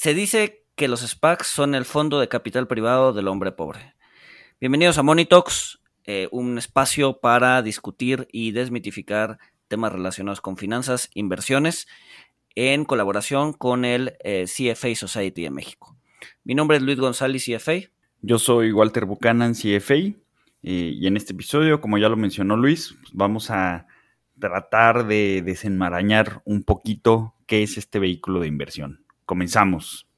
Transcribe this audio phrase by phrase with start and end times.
[0.00, 3.92] Se dice que los SPACs son el fondo de capital privado del hombre pobre.
[4.58, 11.86] Bienvenidos a Monitox, eh, un espacio para discutir y desmitificar temas relacionados con finanzas, inversiones,
[12.54, 15.94] en colaboración con el eh, CFA Society de México.
[16.44, 17.90] Mi nombre es Luis González, CFA.
[18.22, 20.14] Yo soy Walter Buchanan, CFA, eh,
[20.62, 23.86] y en este episodio, como ya lo mencionó Luis, pues vamos a
[24.38, 29.04] tratar de desenmarañar un poquito qué es este vehículo de inversión.
[29.30, 30.08] Comenzamos.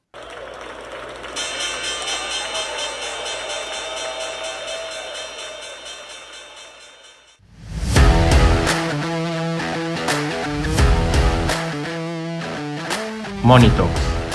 [13.43, 13.87] Monito,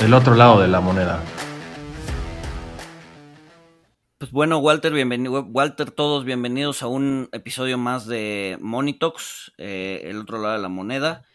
[0.04, 1.23] el otro lado de la moneda.
[4.20, 10.20] Pues bueno, Walter, bienvenido, Walter, todos bienvenidos a un episodio más de Monitox, eh, el
[10.20, 11.26] otro lado de la moneda.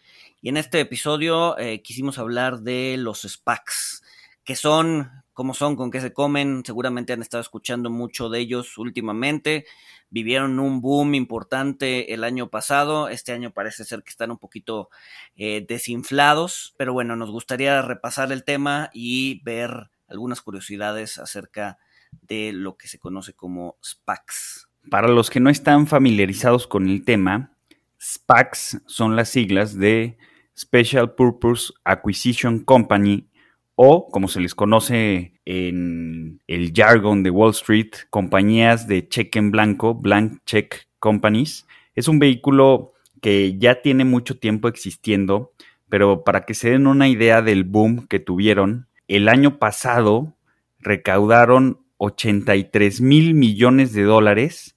[0.43, 4.03] Y en este episodio eh, quisimos hablar de los SPACs,
[4.43, 6.63] que son, cómo son, con qué se comen.
[6.65, 9.65] Seguramente han estado escuchando mucho de ellos últimamente.
[10.09, 13.07] Vivieron un boom importante el año pasado.
[13.07, 14.89] Este año parece ser que están un poquito
[15.37, 16.75] eh, desinflados.
[16.75, 21.77] Pero bueno, nos gustaría repasar el tema y ver algunas curiosidades acerca
[22.21, 24.67] de lo que se conoce como SPACs.
[24.89, 27.55] Para los que no están familiarizados con el tema,
[27.97, 30.17] SPACs son las siglas de
[30.57, 33.27] Special Purpose Acquisition Company
[33.75, 39.51] o, como se les conoce en el jargon de Wall Street, compañías de cheque en
[39.51, 41.65] blanco, blank check companies.
[41.95, 45.53] Es un vehículo que ya tiene mucho tiempo existiendo,
[45.89, 50.35] pero para que se den una idea del boom que tuvieron, el año pasado
[50.79, 54.72] recaudaron 83 mil millones de dólares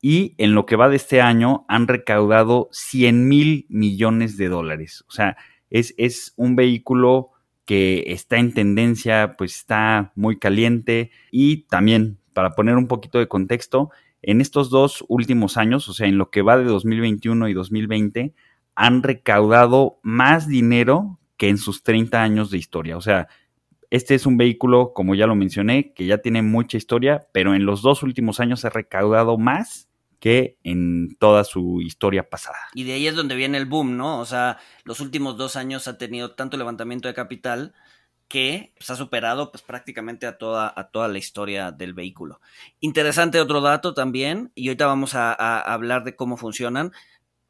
[0.00, 5.04] y en lo que va de este año han recaudado 100 mil millones de dólares.
[5.08, 5.36] O sea,
[5.68, 7.30] es, es, un vehículo
[7.64, 13.28] que está en tendencia, pues está muy caliente y también, para poner un poquito de
[13.28, 13.90] contexto,
[14.22, 18.34] en estos dos últimos años, o sea, en lo que va de 2021 y 2020,
[18.74, 22.96] han recaudado más dinero que en sus 30 años de historia.
[22.96, 23.28] O sea,
[23.90, 27.66] este es un vehículo, como ya lo mencioné, que ya tiene mucha historia, pero en
[27.66, 29.89] los dos últimos años ha recaudado más
[30.20, 32.58] que en toda su historia pasada.
[32.74, 34.20] Y de ahí es donde viene el boom, ¿no?
[34.20, 37.74] O sea, los últimos dos años ha tenido tanto levantamiento de capital
[38.28, 42.40] que pues, ha superado pues, prácticamente a toda, a toda la historia del vehículo.
[42.78, 46.92] Interesante otro dato también, y ahorita vamos a, a hablar de cómo funcionan,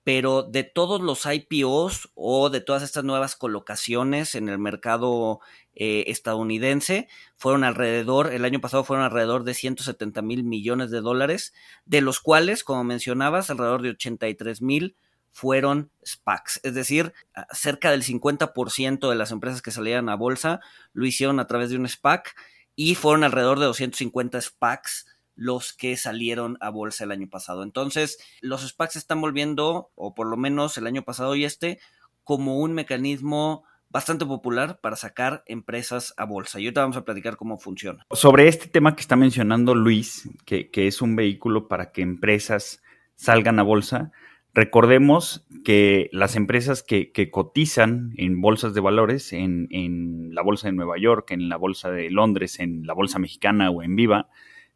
[0.04, 5.40] pero de todos los IPOs o de todas estas nuevas colocaciones en el mercado
[5.74, 11.52] eh, estadounidense fueron alrededor, el año pasado fueron alrededor de 170 mil millones de dólares,
[11.84, 14.96] de los cuales, como mencionabas, alrededor de 83 mil
[15.32, 17.12] fueron SPACs, es decir,
[17.52, 20.60] cerca del 50% de las empresas que salían a bolsa
[20.92, 22.34] lo hicieron a través de un SPAC
[22.74, 25.06] y fueron alrededor de 250 SPACs
[25.40, 27.62] los que salieron a bolsa el año pasado.
[27.62, 31.80] Entonces, los SPACs se están volviendo, o por lo menos el año pasado y este,
[32.24, 36.60] como un mecanismo bastante popular para sacar empresas a bolsa.
[36.60, 38.04] Y ahorita vamos a platicar cómo funciona.
[38.12, 42.82] Sobre este tema que está mencionando Luis, que, es un vehículo para que empresas
[43.14, 44.12] salgan a bolsa,
[44.52, 50.74] recordemos que las empresas que, cotizan en bolsas de valores, en, en, la bolsa de
[50.74, 54.28] Nueva York, en la bolsa de Londres, en la bolsa mexicana o en Viva,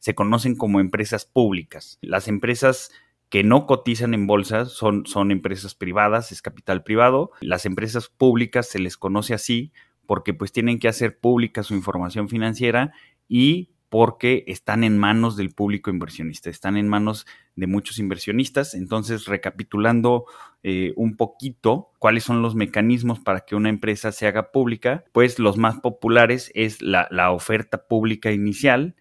[0.05, 1.99] se conocen como empresas públicas.
[2.03, 2.91] Las empresas
[3.31, 7.31] que no cotizan en bolsa son, son empresas privadas, es capital privado.
[7.41, 9.73] Las empresas públicas se les conoce así
[10.05, 12.93] porque pues tienen que hacer pública su información financiera
[13.29, 17.27] y porque están en manos del público inversionista, están en manos
[17.57, 18.75] de muchos inversionistas.
[18.75, 20.27] Entonces, recapitulando
[20.63, 25.39] eh, un poquito cuáles son los mecanismos para que una empresa se haga pública, pues
[25.39, 28.97] los más populares es la, la oferta pública inicial,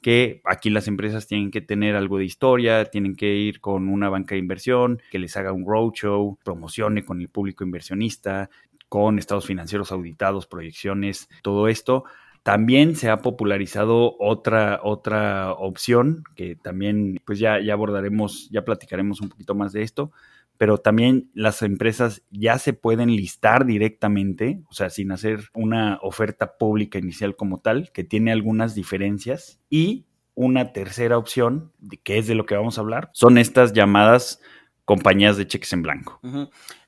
[0.00, 4.08] que aquí las empresas tienen que tener algo de historia, tienen que ir con una
[4.08, 8.50] banca de inversión, que les haga un roadshow, promocione con el público inversionista,
[8.88, 12.04] con estados financieros auditados, proyecciones, todo esto.
[12.42, 19.20] También se ha popularizado otra, otra opción que también pues ya, ya abordaremos, ya platicaremos
[19.20, 20.10] un poquito más de esto,
[20.60, 26.58] pero también las empresas ya se pueden listar directamente, o sea, sin hacer una oferta
[26.58, 29.58] pública inicial como tal, que tiene algunas diferencias.
[29.70, 30.04] Y
[30.34, 31.72] una tercera opción,
[32.04, 34.42] que es de lo que vamos a hablar, son estas llamadas
[34.84, 36.20] compañías de cheques en blanco.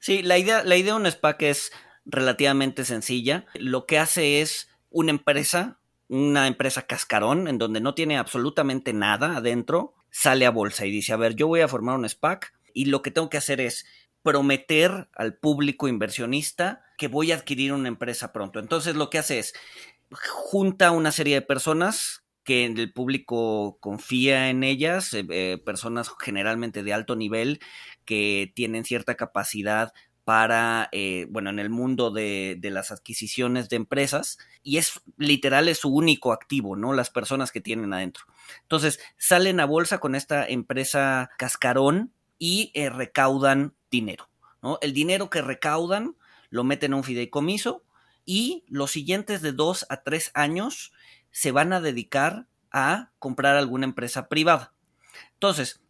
[0.00, 1.72] Sí, la idea, la idea de un SPAC es
[2.04, 3.46] relativamente sencilla.
[3.54, 9.38] Lo que hace es una empresa, una empresa cascarón, en donde no tiene absolutamente nada
[9.38, 12.86] adentro, sale a bolsa y dice, a ver, yo voy a formar un SPAC y
[12.86, 13.86] lo que tengo que hacer es
[14.22, 18.60] prometer al público inversionista que voy a adquirir una empresa pronto.
[18.60, 19.54] Entonces lo que hace es,
[20.12, 26.82] junta una serie de personas que el público confía en ellas, eh, eh, personas generalmente
[26.82, 27.60] de alto nivel
[28.04, 29.92] que tienen cierta capacidad
[30.24, 35.68] para, eh, bueno, en el mundo de, de, las adquisiciones de empresas y es literal,
[35.68, 36.92] es su único activo, ¿no?
[36.92, 38.24] Las personas que tienen adentro.
[38.62, 42.12] Entonces, salen a bolsa con esta empresa cascarón
[42.42, 44.28] y eh, recaudan dinero,
[44.62, 44.76] ¿no?
[44.80, 46.16] El dinero que recaudan
[46.50, 47.84] lo meten a un fideicomiso
[48.24, 50.92] y los siguientes de dos a tres años
[51.30, 54.74] se van a dedicar a comprar alguna empresa privada.
[55.34, 55.84] Entonces,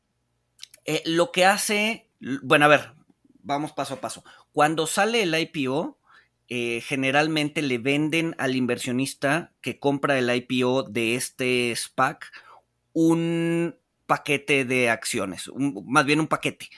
[0.84, 2.10] eh, lo que hace,
[2.42, 2.92] bueno, a ver,
[3.40, 4.22] vamos paso a paso.
[4.52, 5.98] Cuando sale el IPO,
[6.48, 12.30] eh, generalmente le venden al inversionista que compra el IPO de este SPAC
[12.92, 13.74] un
[14.06, 16.68] paquete de acciones, más bien un paquete.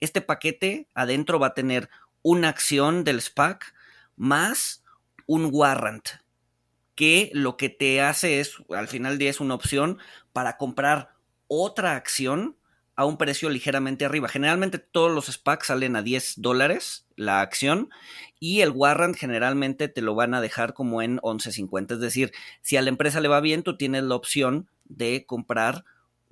[0.00, 1.88] Este paquete adentro va a tener
[2.22, 3.74] una acción del SPAC
[4.16, 4.84] más
[5.26, 6.08] un warrant,
[6.94, 9.98] que lo que te hace es, al final del día, es una opción
[10.32, 11.14] para comprar
[11.48, 12.56] otra acción
[12.96, 14.28] a un precio ligeramente arriba.
[14.28, 17.90] Generalmente todos los SPACs salen a 10 dólares la acción
[18.38, 21.94] y el warrant generalmente te lo van a dejar como en 11.50.
[21.94, 25.84] Es decir, si a la empresa le va bien, tú tienes la opción de comprar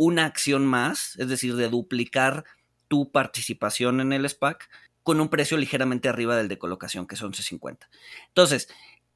[0.05, 2.45] una acción más, es decir, de duplicar
[2.89, 4.69] tu participación en el SPAC
[5.05, 7.89] con un precio ligeramente arriba del de colocación, que es 11.50.
[8.27, 8.69] Entonces,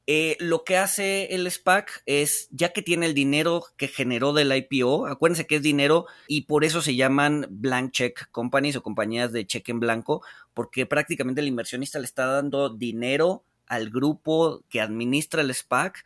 [0.05, 4.55] eh, lo que hace el SPAC es, ya que tiene el dinero que generó del
[4.55, 9.33] IPO, acuérdense que es dinero y por eso se llaman blank check companies o compañías
[9.33, 10.23] de cheque en blanco,
[10.53, 16.05] porque prácticamente el inversionista le está dando dinero al grupo que administra el SPAC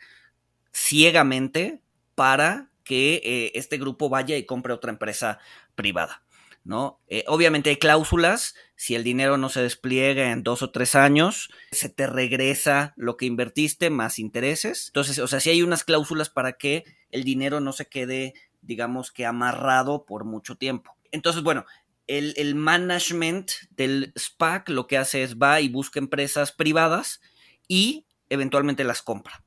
[0.74, 1.81] ciegamente
[2.16, 5.39] para que eh, este grupo vaya y compre otra empresa
[5.75, 6.24] privada.
[6.63, 7.00] ¿no?
[7.07, 11.50] Eh, obviamente hay cláusulas, si el dinero no se despliega en dos o tres años,
[11.72, 14.88] se te regresa lo que invertiste más intereses.
[14.88, 19.12] Entonces, o sea, si hay unas cláusulas para que el dinero no se quede, digamos
[19.12, 20.95] que amarrado por mucho tiempo.
[21.12, 21.66] Entonces, bueno,
[22.07, 27.22] el, el management del SPAC lo que hace es va y busca empresas privadas
[27.68, 29.44] y eventualmente las compra.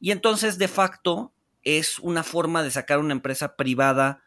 [0.00, 1.33] Y entonces, de facto,
[1.64, 4.22] es una forma de sacar una empresa privada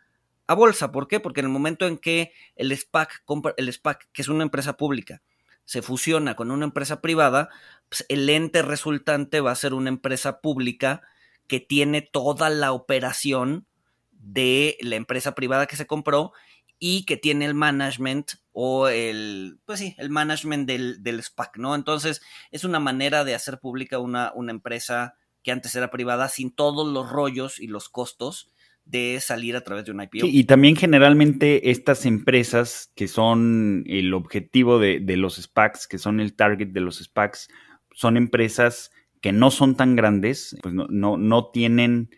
[0.47, 0.91] a bolsa.
[0.91, 1.19] ¿Por qué?
[1.19, 3.23] Porque en el momento en que el SPAC,
[3.57, 5.21] el SPAC, que es una empresa pública,
[5.65, 7.49] se fusiona con una empresa privada,
[7.89, 11.01] pues el ente resultante va a ser una empresa pública
[11.47, 13.67] que tiene toda la operación
[14.11, 16.33] de la empresa privada que se compró
[16.79, 21.75] y que tiene el management o el, pues sí, el management del, del SPAC, ¿no?
[21.75, 26.51] Entonces, es una manera de hacer pública una, una empresa que antes era privada sin
[26.51, 28.51] todos los rollos y los costos
[28.89, 30.27] de salir a través de un IPO.
[30.27, 36.35] y también generalmente estas empresas que son el objetivo de, los SPACs, que son el
[36.35, 37.49] target de los SPACs,
[37.91, 38.91] son empresas
[39.21, 42.09] que no son tan grandes, pues no, no, no tienen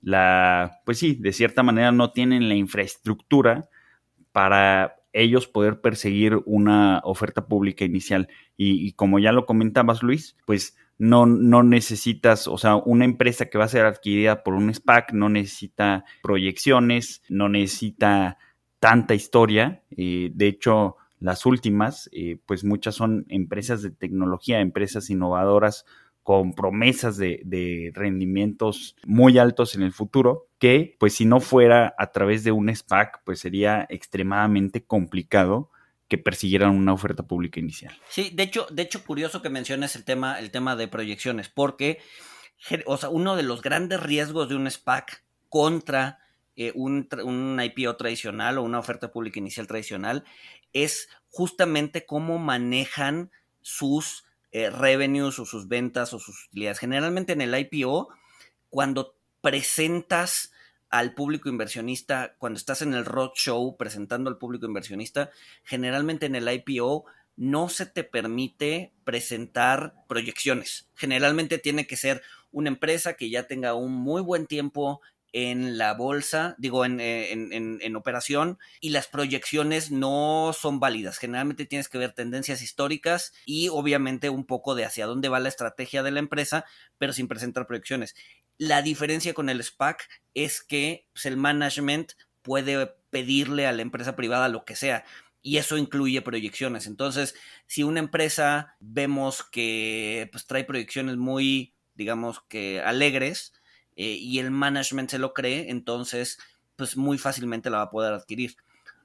[0.00, 3.68] la, pues sí, de cierta manera no tienen la infraestructura
[4.32, 8.28] para ellos poder perseguir una oferta pública inicial.
[8.56, 13.46] Y, y como ya lo comentabas, Luis, pues no, no necesitas, o sea, una empresa
[13.46, 18.38] que va a ser adquirida por un SPAC no necesita proyecciones, no necesita
[18.80, 19.82] tanta historia.
[19.90, 25.84] Eh, de hecho, las últimas, eh, pues muchas son empresas de tecnología, empresas innovadoras
[26.22, 31.94] con promesas de, de, rendimientos muy altos en el futuro, que pues si no fuera
[31.98, 35.70] a través de un SPAC, pues sería extremadamente complicado
[36.08, 37.98] que persiguieran una oferta pública inicial.
[38.08, 41.98] Sí, de hecho, de hecho, curioso que menciones el tema, el tema de proyecciones, porque
[42.86, 46.20] o sea, uno de los grandes riesgos de un SPAC contra
[46.56, 50.24] eh, un, un, IPO tradicional o una oferta pública inicial tradicional
[50.72, 56.78] es justamente cómo manejan sus eh, revenues o sus ventas o sus utilidades.
[56.78, 58.08] Generalmente en el IPO,
[58.70, 60.52] cuando presentas
[60.90, 65.30] al público inversionista, cuando estás en el roadshow presentando al público inversionista,
[65.64, 67.04] generalmente en el IPO
[67.36, 70.88] no se te permite presentar proyecciones.
[70.94, 75.02] Generalmente tiene que ser una empresa que ya tenga un muy buen tiempo
[75.38, 81.18] en la bolsa, digo, en, en, operación, y las proyecciones no son válidas.
[81.18, 85.50] Generalmente tienes que ver tendencias históricas y obviamente un poco de hacia dónde va la
[85.50, 86.64] estrategia de la empresa,
[86.96, 88.14] pero sin presentar proyecciones.
[88.56, 94.16] La diferencia con el SPAC es que pues, el management puede pedirle a la empresa
[94.16, 95.04] privada lo que sea
[95.42, 96.86] y eso incluye proyecciones.
[96.86, 97.34] Entonces,
[97.66, 103.52] si una empresa vemos que pues, trae proyecciones muy, digamos que alegres
[103.96, 106.38] eh, y el management se lo cree, entonces,
[106.76, 108.56] pues muy fácilmente la va a poder adquirir.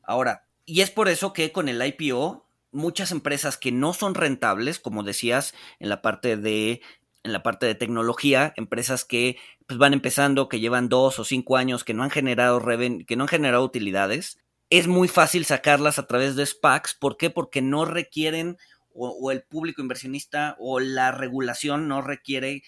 [0.03, 4.79] Ahora, y es por eso que con el IPO, muchas empresas que no son rentables,
[4.79, 6.81] como decías en la parte de
[7.23, 11.57] en la parte de tecnología, empresas que pues, van empezando, que llevan dos o cinco
[11.57, 12.59] años, que no han generado
[13.05, 14.39] que no han generado utilidades.
[14.69, 16.95] Es muy fácil sacarlas a través de SPACs.
[16.95, 17.29] ¿Por qué?
[17.29, 18.57] Porque no requieren,
[18.93, 22.63] o, el público inversionista o la regulación no requiere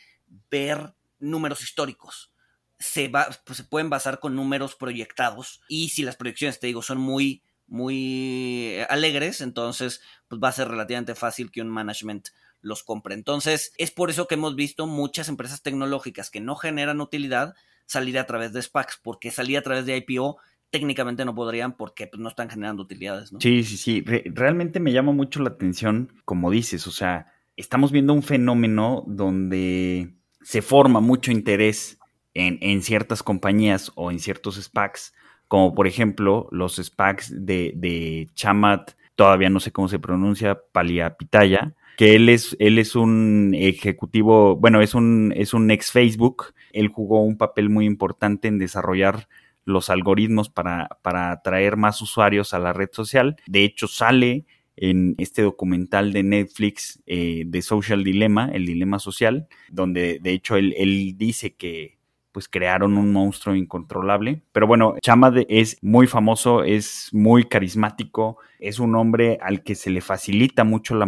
[0.52, 2.32] ver números históricos.
[2.80, 5.62] Se, va, pues, se pueden basar con números proyectados.
[5.68, 10.68] Y si las proyecciones, te digo, son muy, muy alegres, entonces pues va a ser
[10.68, 12.28] relativamente fácil que un management
[12.62, 13.14] los compre.
[13.14, 18.18] Entonces, es por eso que hemos visto muchas empresas tecnológicas que no generan utilidad salir
[18.18, 20.38] a través de SPACs, porque salir a través de IPO
[20.70, 23.40] técnicamente no podrían porque pues, no están generando utilidades, ¿no?
[23.40, 24.04] Sí, sí, sí.
[24.26, 30.16] realmente me llama mucho la atención, como dices, o sea, estamos viendo un fenómeno donde
[30.44, 32.00] se forma mucho interés
[32.34, 35.14] en, en ciertas compañías o en ciertos SPACs,
[35.48, 41.74] como por ejemplo los SPACs de, de Chamat, todavía no sé cómo se pronuncia, Paliapitaya,
[41.98, 46.54] que él es, él es un ejecutivo, bueno, es un, es un ex Facebook.
[46.72, 49.28] Él jugó un papel muy importante en desarrollar
[49.66, 53.38] los algoritmos para, para atraer más usuarios a la red social.
[53.46, 54.46] De hecho, sale
[54.76, 60.56] en este documental de Netflix eh, de Social Dilemma, el dilema social, donde de hecho
[60.56, 61.98] él, él dice que
[62.34, 64.42] pues crearon un monstruo incontrolable.
[64.52, 69.92] Pero bueno, Chama es muy famoso, es muy carismático, es un hombre al que se
[69.92, 71.06] le facilita mucho la,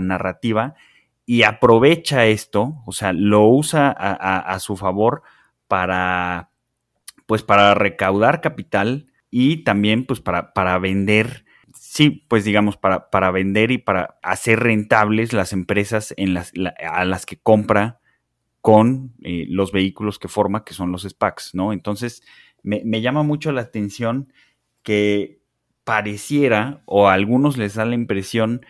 [0.00, 0.74] narrativa
[1.26, 5.22] y aprovecha esto, o sea, lo usa a, su favor
[5.66, 6.50] para,
[7.26, 11.44] pues para recaudar capital y también pues para, para vender
[11.90, 16.14] sí, pues digamos, para, para, vender y para hacer rentables las empresas
[16.86, 17.98] a las que compra
[18.60, 21.72] con eh, los vehículos que forma, que son los SPACs, ¿no?
[21.72, 22.22] Entonces,
[22.62, 24.32] me, llama mucho la atención
[24.84, 25.40] que
[25.82, 28.64] pareciera, o a algunos les da la impresión,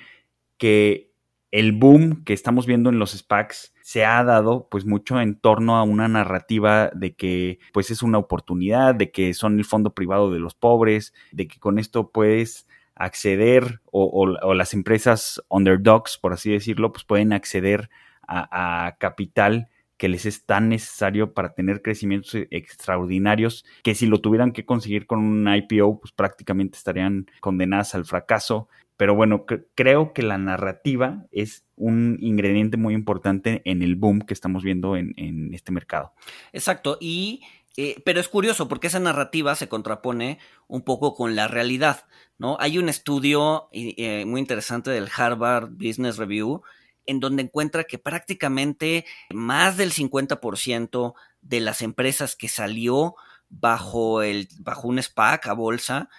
[0.57, 1.13] que
[1.51, 5.77] el boom que estamos viendo en los SPACs se ha dado pues mucho en torno
[5.77, 10.33] a una narrativa de que pues es una oportunidad, de que son el fondo privado
[10.33, 12.67] de los pobres, de que con esto puedes
[13.01, 14.05] acceder o,
[14.43, 17.89] o las empresas underdogs, por así decirlo, pues pueden acceder
[18.31, 24.53] a, capital que les es tan necesario para tener crecimientos extraordinarios que si lo tuvieran
[24.53, 28.69] que conseguir con un IPO, pues prácticamente estarían condenadas al fracaso.
[28.97, 34.35] Pero bueno, creo que la narrativa es un ingrediente muy importante en el boom que
[34.35, 36.13] estamos viendo en, este mercado.
[36.53, 37.43] Exacto, y
[37.83, 42.05] eh, pero es curioso porque esa narrativa se contrapone un poco con la realidad,
[42.37, 42.59] ¿no?
[42.61, 46.61] Hay un estudio eh, muy interesante del Harvard Business Review
[47.07, 53.15] en donde encuentra que prácticamente más del 50% de las empresas que salió
[53.49, 56.11] bajo, el, bajo un SPAC a bolsa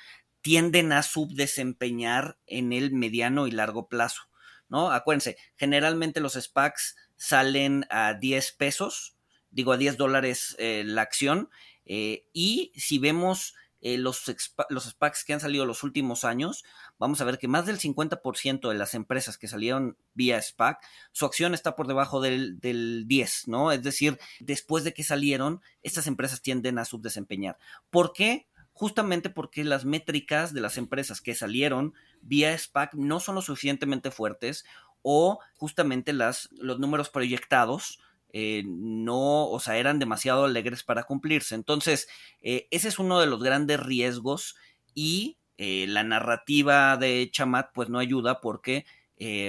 [0.41, 4.24] tienden a subdesempeñar en el mediano y largo plazo,
[4.68, 4.91] ¿no?
[4.91, 9.15] Acuérdense, generalmente los SPACs salen a 10 pesos,
[9.51, 11.50] digo a 10 dólares eh, la acción,
[11.86, 14.24] eh, y si vemos eh, los,
[14.70, 16.63] los SPACs que han salido los últimos años,
[17.00, 20.79] vamos a ver que más del 50% de las empresas que salieron vía SPAC,
[21.12, 22.60] su acción está por debajo del,
[23.08, 23.72] 10, ¿no?
[23.72, 27.58] Es decir, después de que salieron, estas empresas tienden a subdesempeñar.
[27.89, 28.48] ¿Por qué?
[28.72, 34.12] Justamente porque las métricas de las empresas que salieron vía SPAC no son lo suficientemente
[34.12, 34.63] fuertes
[35.01, 38.00] o justamente las, los números proyectados
[38.34, 41.56] eh, no, o sea, eran demasiado alegres para cumplirse.
[41.56, 42.08] Entonces,
[42.42, 44.56] eh, ese es uno de los grandes riesgos
[44.94, 48.86] y eh, la narrativa de Chamat pues no ayuda porque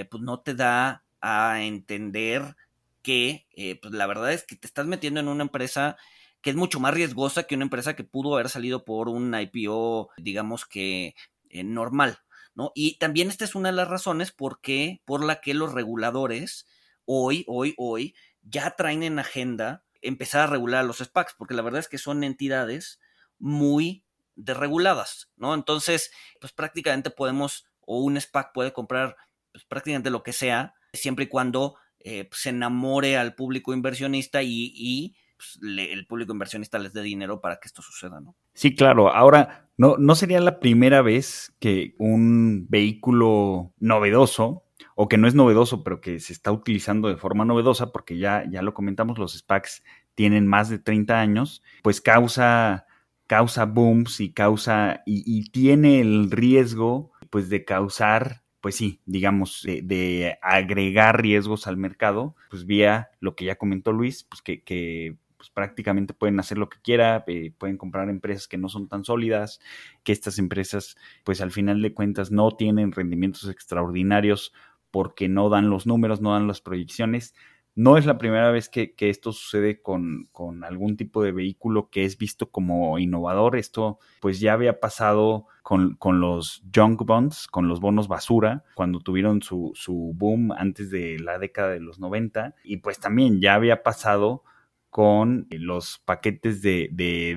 [0.09, 2.55] pues no te da a entender
[3.01, 3.47] que
[3.81, 5.97] pues la verdad es que te estás metiendo en una empresa
[6.41, 10.11] que es mucho más riesgosa que una empresa que pudo haber salido por un IPO,
[10.17, 11.15] digamos que
[11.51, 12.19] normal,
[12.53, 12.71] ¿no?
[12.75, 14.59] Y también esta es una de las razones por,
[15.05, 16.67] por la que los reguladores
[17.05, 21.79] hoy, hoy, hoy ya traen en agenda empezar a regular los SPACs, porque la verdad
[21.79, 22.99] es que son entidades
[23.39, 24.03] muy
[24.35, 25.53] desreguladas, ¿no?
[25.53, 29.15] Entonces, pues prácticamente podemos, o un SPAC puede comprar
[29.51, 34.41] pues, prácticamente lo que sea, siempre y cuando eh, pues, se enamore al público inversionista
[34.43, 38.35] y, pues, el público inversionista les dé dinero para que esto suceda, ¿no?
[38.53, 39.09] Sí, claro.
[39.13, 45.35] Ahora, no, no sería la primera vez que un vehículo novedoso o que no es
[45.35, 49.33] novedoso, pero que se está utilizando de forma novedosa, porque ya, ya lo comentamos, los
[49.33, 49.83] SPACs
[50.15, 52.85] tienen más de 30 años, pues causa,
[53.27, 60.37] causa booms y causa, y, tiene el riesgo, pues, de causar pues sí, digamos, de,
[60.41, 65.49] agregar riesgos al mercado, pues vía lo que ya comentó Luis, pues que, que pues
[65.49, 69.59] prácticamente pueden hacer lo que quiera, eh, pueden comprar empresas que no son tan sólidas,
[70.05, 70.95] que estas empresas,
[71.25, 74.53] pues al final de cuentas no tienen rendimientos extraordinarios
[74.93, 77.33] porque no dan los números, no dan las proyecciones,
[77.75, 80.29] No es la primera vez que, esto sucede con,
[80.63, 83.55] algún tipo de vehículo que es visto como innovador.
[83.55, 89.41] Esto pues ya había pasado con, los junk bonds, con los bonos basura, cuando tuvieron
[89.41, 89.73] su,
[90.13, 92.53] boom antes de la década de los 90.
[92.63, 94.43] Y pues también ya había pasado
[94.91, 96.89] con los paquetes de,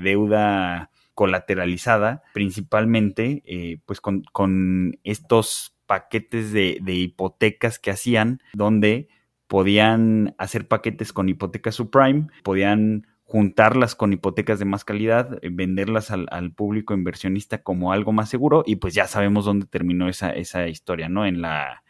[0.02, 9.08] deuda colateralizada, principalmente eh, pues con, estos paquetes de, de hipotecas que hacían, donde
[9.46, 16.10] podían hacer paquetes con hipotecas subprime, podían juntarlas con hipotecas de más calidad, eh, venderlas
[16.10, 20.68] al, público inversionista como algo más seguro y pues ya sabemos dónde terminó esa, esa
[20.68, 21.26] historia, ¿no?
[21.26, 21.82] En la,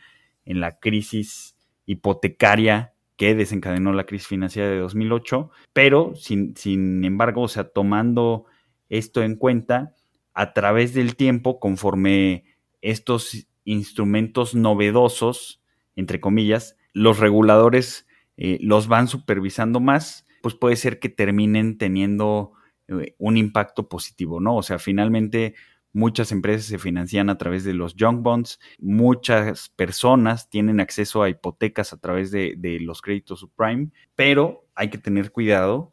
[0.47, 7.43] en la crisis hipotecaria que desencadenó la crisis financiera de 2008, pero sin, sin embargo,
[7.43, 8.47] o sea, tomando
[8.89, 9.95] esto en cuenta,
[10.33, 12.45] a través del tiempo, conforme
[12.83, 15.61] estos instrumentos novedosos,
[15.97, 18.07] entre comillas, los reguladores
[18.39, 22.53] eh, los van supervisando más, pues puede ser que terminen teniendo
[22.89, 24.57] eh, un impacto positivo, ¿no?
[24.57, 25.55] O sea, finalmente
[25.93, 31.29] muchas empresas se financian a través de los junk bonds, muchas personas tienen acceso a
[31.31, 35.93] hipotecas a través de, los créditos subprime, pero hay que tener cuidado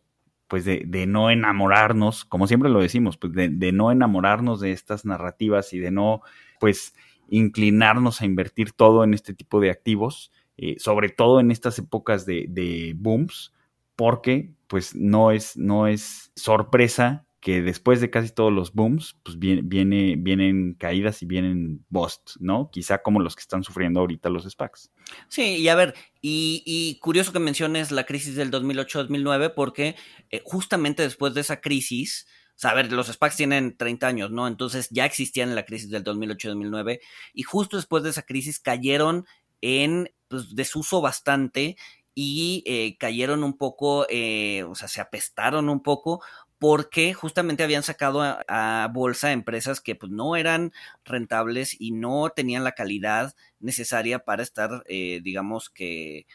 [0.50, 5.04] pues de, no enamorarnos, como siempre lo decimos, pues de, de, no enamorarnos de estas
[5.04, 6.22] narrativas y de no,
[6.60, 6.94] pues,
[7.34, 12.28] inclinarnos a invertir todo en este tipo de activos, eh, sobre todo en estas épocas
[12.28, 13.54] de, booms,
[13.96, 19.38] porque pues no es, no es sorpresa que después de casi todos los booms, pues
[19.40, 22.70] viene, vienen caídas y vienen busts, ¿no?
[22.72, 24.92] Quizá como los que están sufriendo ahorita los SPACs.
[25.28, 29.96] Sí, y a ver, y, curioso que menciones la crisis del 2008-2009, porque
[30.30, 34.32] eh, justamente después de esa crisis, o sea, a ver, los SPACs tienen 30 años,
[34.32, 34.48] ¿no?
[34.48, 37.00] Entonces ya existían en la crisis del 2008-2009
[37.34, 39.26] y justo después de esa crisis cayeron
[39.62, 41.78] en pues, desuso bastante
[42.16, 46.22] y eh, cayeron un poco, eh, o sea, se apestaron un poco
[46.60, 50.72] porque justamente habían sacado a, bolsa empresas que pues no eran
[51.04, 56.26] rentables y no tenían la calidad necesaria para estar, eh, digamos que,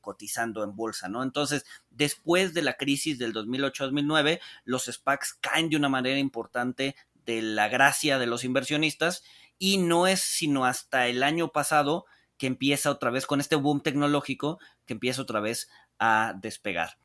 [0.00, 1.22] cotizando en bolsa, ¿no?
[1.22, 6.94] Entonces, después de la crisis del 2008-2009, los SPACs caen de una manera importante
[7.26, 9.24] de la gracia de los inversionistas
[9.58, 12.06] y no es sino hasta el año pasado
[12.36, 16.98] que empieza otra vez con este boom tecnológico que empieza otra vez a despegar.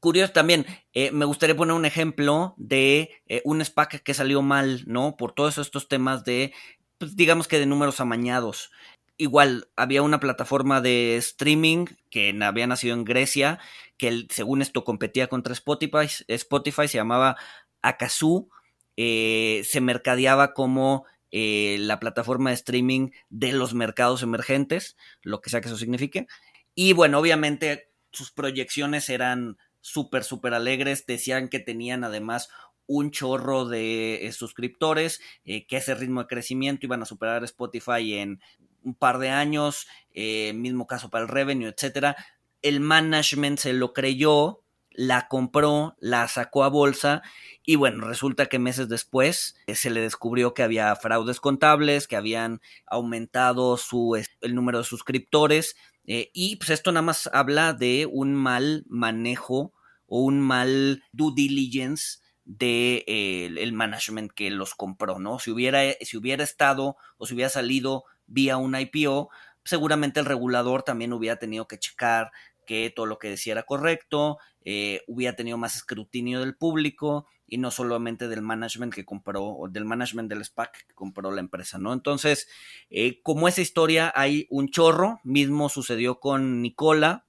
[0.00, 4.84] Curioso también, eh, me gustaría poner un ejemplo de eh, un SPAC que salió mal,
[4.86, 5.16] ¿no?
[5.16, 6.52] Por todos estos temas de,
[6.98, 8.70] pues, digamos que de números amañados.
[9.16, 13.60] Igual, había una plataforma de streaming que había nacido en Grecia,
[13.96, 17.36] que según esto competía contra Spotify, Spotify se llamaba
[17.80, 18.50] Akasu,
[18.96, 25.50] eh, se mercadeaba como eh, la plataforma de streaming de los mercados emergentes, lo que
[25.50, 26.26] sea que eso signifique.
[26.74, 31.06] Y bueno, obviamente sus proyecciones eran súper, súper alegres.
[31.06, 32.48] Decían que tenían además
[32.86, 38.40] un chorro de eh, suscriptores, que ese ritmo de crecimiento iban a superar Spotify en
[38.84, 42.16] un par de años, mismo caso para el revenue, etcétera.
[42.62, 47.22] El management se lo creyó, la compró, la sacó a bolsa
[47.64, 52.16] y bueno, resulta que meses después eh, se le descubrió que había fraudes contables, que
[52.16, 58.08] habían aumentado su, el número de suscriptores eh, y pues esto nada más habla de
[58.10, 59.72] un mal manejo
[60.06, 65.38] o un mal due diligence de eh, el management que los compró, ¿no?
[65.38, 69.30] Si hubiera, si hubiera estado o si hubiera salido vía un IPO,
[69.64, 72.30] seguramente el regulador también hubiera tenido que checar
[72.66, 77.58] que todo lo que decía era correcto, eh, hubiera tenido más escrutinio del público y
[77.58, 81.78] no solamente del management que compró, o del management del SPAC que compró la empresa,
[81.78, 81.92] ¿no?
[81.92, 82.48] Entonces,
[82.90, 87.26] eh, como esa historia hay un chorro, mismo sucedió con Nicola,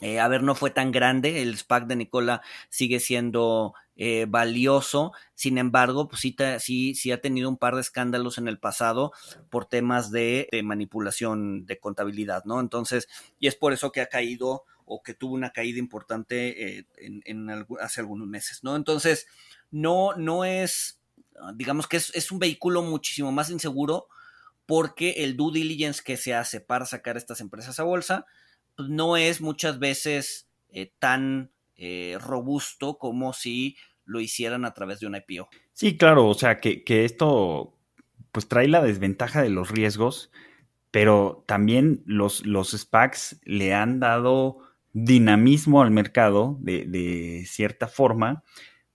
[0.00, 3.74] eh, a ver, no fue tan grande, el SPAC de Nicola sigue siendo
[4.28, 8.58] valioso, sin embargo, pues sí, sí, sí, ha tenido un par de escándalos en el
[8.58, 9.12] pasado
[9.50, 12.58] por temas de, de manipulación de contabilidad, ¿no?
[12.60, 16.86] Entonces, y es por eso que ha caído o que tuvo una caída importante eh,
[16.96, 18.76] en, hace algunos meses, ¿no?
[18.76, 19.26] Entonces,
[19.70, 21.00] no, no es,
[21.40, 24.08] ah, digamos que es, un vehículo muchísimo más inseguro
[24.66, 28.26] porque el due diligence que se hace para sacar estas empresas a bolsa,
[28.76, 35.00] pues no es muchas veces eh, tan eh, robusto como si lo hicieran a través
[35.00, 35.48] de una IPO.
[35.72, 37.76] Sí, claro, o sea, que, esto
[38.32, 40.30] pues trae la desventaja de los riesgos,
[40.90, 44.58] pero también los, los SPACs le han dado
[44.92, 48.44] dinamismo al mercado de, cierta forma,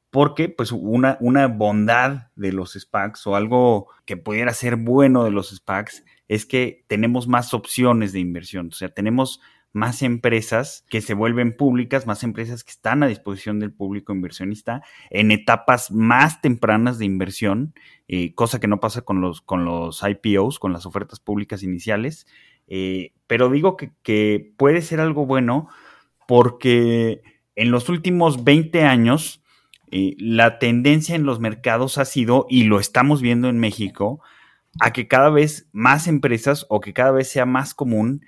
[0.09, 5.31] porque pues una, una, bondad de los SPACs o algo que pudiera ser bueno de
[5.31, 11.01] los SPACs es que tenemos más opciones de inversión, o sea, tenemos más empresas que
[11.01, 16.41] se vuelven públicas, más empresas que están a disposición del público inversionista en etapas más
[16.41, 17.73] tempranas de inversión,
[18.07, 22.25] eh, cosa que no pasa con los, con los IPOs, con las ofertas públicas iniciales.
[22.67, 25.69] Eh, pero digo que, que, puede ser algo bueno
[26.27, 27.21] porque
[27.55, 29.41] en los últimos 20 años
[29.91, 34.21] eh, la tendencia en los mercados ha sido, y lo estamos viendo en México,
[34.79, 38.23] a que cada vez más empresas o que cada vez sea más común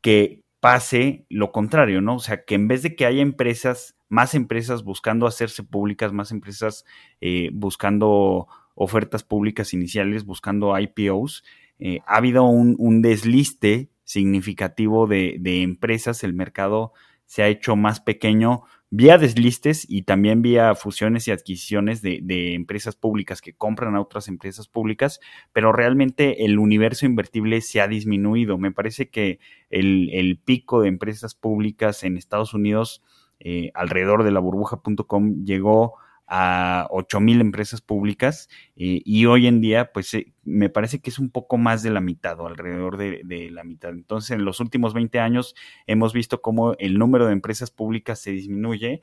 [0.00, 2.16] que pase lo contrario, ¿no?
[2.16, 6.30] O sea, que en vez de que haya empresas, más empresas buscando hacerse públicas, más
[6.30, 6.84] empresas
[7.20, 11.44] eh, buscando ofertas públicas iniciales, buscando IPOs,
[11.78, 16.92] eh, ha habido un, desliste significativo de empresas, el mercado
[17.26, 18.62] se ha hecho más pequeño
[18.96, 24.26] vía deslistes y también vía fusiones y adquisiciones de, empresas públicas que compran a otras
[24.26, 25.20] empresas públicas,
[25.52, 28.56] pero realmente el universo invertible se ha disminuido.
[28.56, 33.02] Me parece que el, pico de empresas públicas en Estados Unidos
[33.38, 39.92] eh, alrededor de la burbuja.com llegó a 8.000 empresas públicas eh, y hoy en día
[39.92, 43.50] pues eh, me parece que es un poco más de la mitad o alrededor de,
[43.50, 43.90] la mitad.
[43.90, 45.54] Entonces en los últimos 20 años
[45.86, 49.02] hemos visto cómo el número de empresas públicas se disminuye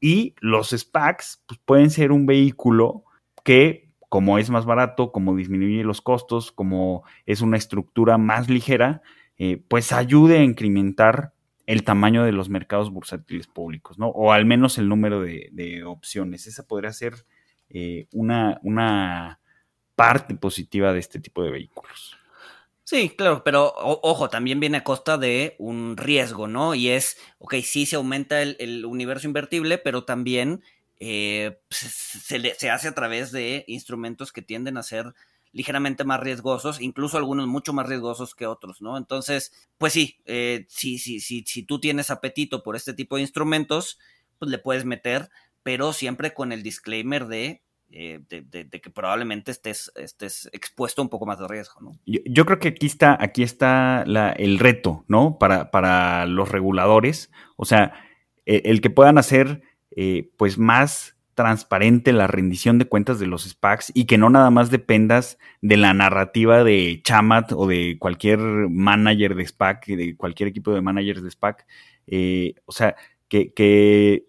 [0.00, 3.04] y los SPACs pues, pueden ser un vehículo
[3.44, 9.02] que como es más barato, como disminuye los costos, como es una estructura más ligera,
[9.36, 11.34] eh, pues ayude a incrementar
[11.68, 14.08] el tamaño de los mercados bursátiles públicos, ¿no?
[14.08, 16.46] O al menos el número de, opciones.
[16.46, 17.26] Esa podría ser
[17.68, 19.38] eh, una, una
[19.94, 22.16] parte positiva de este tipo de vehículos.
[22.84, 26.74] Sí, claro, pero ojo, también viene a costa de un riesgo, ¿no?
[26.74, 30.62] Y es, ok, sí se aumenta el, universo invertible, pero también
[31.00, 35.12] eh, se, hace a través de instrumentos que tienden a ser
[35.52, 38.96] ligeramente más riesgosos, incluso algunos mucho más riesgosos que otros, ¿no?
[38.96, 43.22] Entonces, pues sí, eh, si, si, si, si tú tienes apetito por este tipo de
[43.22, 43.98] instrumentos,
[44.38, 45.30] pues le puedes meter,
[45.62, 51.24] pero siempre con el disclaimer de eh, que probablemente estés, estés expuesto a un poco
[51.24, 51.92] más de riesgo, ¿no?
[52.04, 54.02] Yo, creo que aquí está, aquí está
[54.36, 55.38] el reto, ¿no?
[55.38, 57.30] Para, para los reguladores.
[57.56, 57.94] O sea,
[58.44, 59.62] e, el, que puedan hacer
[59.96, 64.50] eh, pues más transparente la rendición de cuentas de los SPACs y que no nada
[64.50, 70.48] más dependas de la narrativa de Chamat o de cualquier manager de SPAC, de cualquier
[70.48, 71.64] equipo de managers de SPAC.
[72.08, 72.96] Eh, o sea,
[73.28, 74.26] que, que,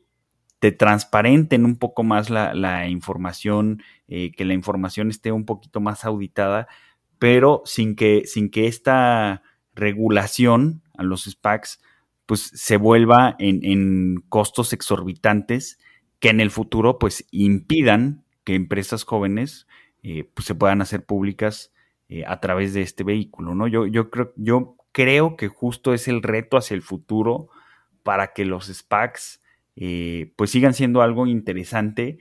[0.60, 6.06] te transparenten un poco más la, información, eh, que la información esté un poquito más
[6.06, 6.68] auditada,
[7.18, 9.42] pero sin que, sin que esta
[9.74, 11.82] regulación a los SPACs
[12.28, 15.80] pues se vuelva en, en costos exorbitantes
[16.20, 19.68] que en el futuro pues impidan que empresas jóvenes
[20.04, 21.72] eh, pues, se puedan hacer públicas
[22.10, 23.68] eh, a través de este vehículo, ¿no?
[23.68, 27.50] Yo, yo, creo, yo creo que justo es el reto hacia el futuro
[28.04, 29.42] para que los SPACs
[29.76, 32.18] eh, pues sigan siendo algo interesante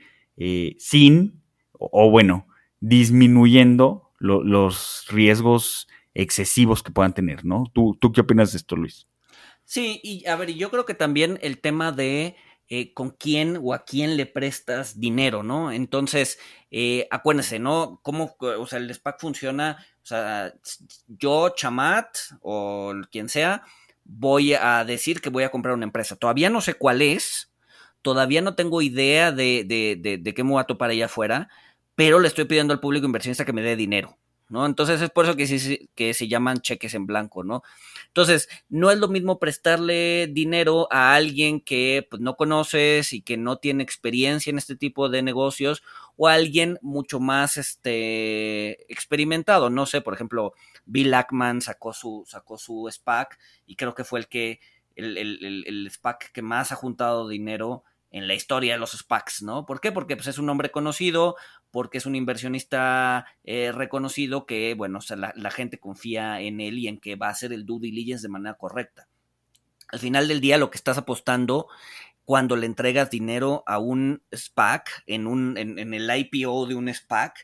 [0.77, 1.41] sin,
[1.73, 2.47] o, bueno,
[2.79, 7.65] disminuyendo los riesgos excesivos que puedan tener, ¿no?
[7.73, 9.05] ¿Tú, ¿Tú qué opinas de esto, Luis?
[9.65, 12.35] Sí, y a ver, yo creo que también el tema de
[12.69, 15.71] eh, con quién o a quién le prestas dinero, ¿no?
[15.71, 16.37] Entonces,
[16.69, 17.99] eh, acuérdense, ¿no?
[18.03, 20.53] Cómo, o sea, el SPAC funciona, o sea,
[21.07, 23.63] yo, Chamat o quien sea,
[24.03, 26.15] voy a decir que voy a comprar una empresa.
[26.15, 27.51] Todavía no sé cuál es,
[28.03, 31.49] todavía no tengo idea de, de, de, de qué me voy a topar allá afuera,
[31.95, 34.18] pero le estoy pidiendo al público inversionista que me dé dinero.
[34.49, 34.65] ¿No?
[34.65, 37.63] Entonces es por eso que, se, que se llaman cheques en blanco, ¿no?
[38.07, 43.37] Entonces, no es lo mismo prestarle dinero a alguien que pues, no conoces y que
[43.37, 45.83] no tiene experiencia en este tipo de negocios
[46.17, 49.69] o a alguien mucho más este, experimentado.
[49.69, 50.53] No sé, por ejemplo,
[50.85, 54.59] Bill Ackman sacó su, sacó su SPAC y creo que fue el que
[54.95, 59.43] el, el, el SPAC que más ha juntado dinero en la historia de los SPACs,
[59.43, 59.65] ¿no?
[59.65, 59.91] ¿Por qué?
[59.91, 61.35] Porque pues, es un hombre conocido,
[61.71, 66.99] porque es un inversionista eh, reconocido que, bueno, la, gente confía en él y en
[66.99, 69.07] que va a hacer el due diligence de manera correcta.
[69.89, 71.67] Al final del día, lo que estás apostando
[72.25, 77.43] cuando le entregas dinero a un SPAC, en, un, en el IPO de un SPAC,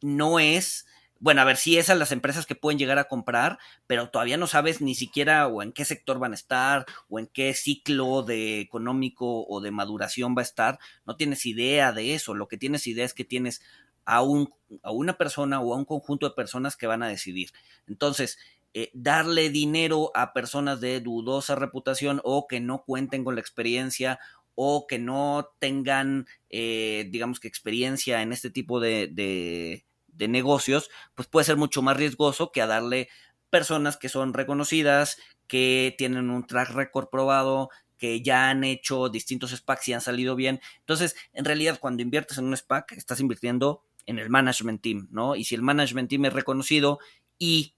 [0.00, 0.86] no es
[1.22, 4.48] bueno, a ver, si esas las empresas que pueden llegar a comprar, pero todavía no
[4.48, 8.58] sabes ni siquiera o en qué sector van a estar, o en qué ciclo de
[8.58, 12.88] económico o de maduración va a estar, no tienes idea de eso, lo que tienes
[12.88, 13.62] idea es que tienes
[14.04, 17.50] a, un, a una persona o a un conjunto de personas que van a decidir.
[17.86, 18.36] Entonces,
[18.74, 24.18] eh, darle dinero a personas de dudosa reputación o que no cuenten con la experiencia
[24.56, 29.84] o que no tengan, eh, digamos que experiencia en este tipo de
[30.18, 33.08] negocios, pues puede ser mucho más riesgoso que a darle
[33.50, 39.50] personas que son reconocidas, que tienen un track record probado, que ya han hecho distintos
[39.50, 40.60] SPACs y han salido bien.
[40.80, 45.36] Entonces, en realidad, cuando inviertes en un SPAC, estás invirtiendo en el management team, ¿no?
[45.36, 46.98] Y si el management team es reconocido
[47.38, 47.74] y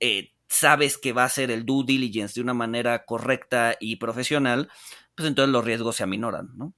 [0.00, 4.68] eh, sabes que va a ser el due diligence de una manera correcta y profesional,
[5.14, 6.74] pues entonces los riesgos se aminoran, ¿no?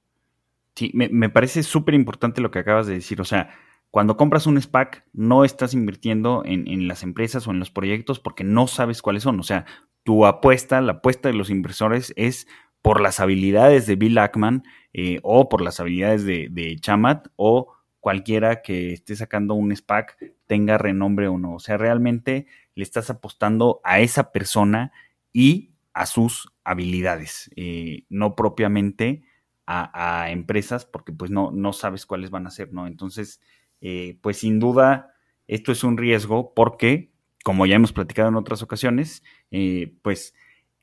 [0.75, 3.19] Sí, me, parece súper importante lo que acabas de decir.
[3.19, 3.49] O sea,
[3.91, 8.43] cuando compras un SPAC, no estás invirtiendo en, las empresas o en los proyectos porque
[8.43, 9.39] no sabes cuáles son.
[9.39, 9.65] O sea,
[10.03, 12.47] tu apuesta, la apuesta de los inversores es
[12.81, 17.73] por las habilidades de Bill Ackman eh, o por las habilidades de, de Chamat o
[17.99, 21.55] cualquiera que esté sacando un SPAC tenga renombre o no.
[21.55, 24.91] O sea, realmente le estás apostando a esa persona
[25.33, 29.23] y a sus habilidades, eh, no propiamente
[29.65, 32.87] a, empresas, porque pues no, no sabes cuáles van a ser, ¿no?
[32.87, 33.41] Entonces,
[33.81, 35.13] eh, pues sin duda,
[35.47, 37.11] esto es un riesgo porque,
[37.43, 40.33] como ya hemos platicado en otras ocasiones, eh, pues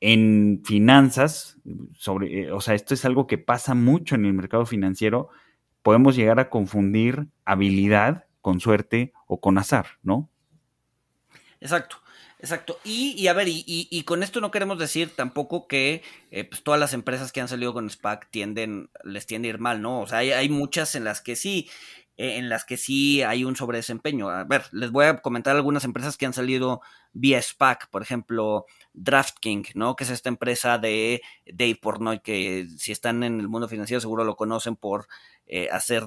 [0.01, 1.59] en finanzas,
[1.95, 5.31] sobre, o sea, esto es algo que pasa mucho en el mercado financiero,
[5.83, 10.31] podemos llegar a confundir habilidad con suerte o con azar, ¿no?
[11.61, 11.97] Exacto.
[12.45, 12.79] Exacto.
[12.85, 16.93] Y, a ver, y, con esto no queremos decir tampoco que eh, pues, todas las
[16.93, 20.03] empresas que han salido con SPAC tienden, les tiende a ir mal, ¿no?
[20.03, 23.57] O sea, hay, muchas en las que sí, eh, en las que sí hay un
[23.57, 24.29] sobredesempeño.
[24.29, 26.81] A ver, les voy a comentar algunas empresas que han salido
[27.13, 29.97] vía SPAC, por ejemplo, DraftKings, ¿no?
[29.97, 34.25] Que es esta empresa de Dave Portnoy, que si están en el mundo financiero seguro
[34.25, 35.07] lo conocen por
[35.47, 36.07] eh, hacer